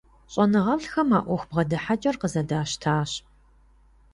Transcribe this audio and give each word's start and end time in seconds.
ЩӀэныгъэлӀхэм 0.31 1.09
а 1.17 1.19
Ӏуэху 1.25 1.47
бгъэдыхьэкӀэр 1.49 2.15
къызэдащтащ. 2.21 3.11